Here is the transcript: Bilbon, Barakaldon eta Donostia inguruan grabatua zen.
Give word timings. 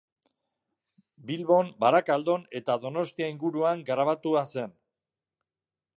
Bilbon, 1.31 1.69
Barakaldon 1.83 2.47
eta 2.61 2.79
Donostia 2.87 3.29
inguruan 3.35 3.87
grabatua 3.91 4.45
zen. 4.55 4.75